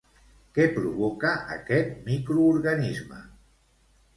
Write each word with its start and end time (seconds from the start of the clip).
Què 0.55 0.65
provoca 0.77 1.33
aquest 1.57 1.91
microorganisme? 2.09 3.21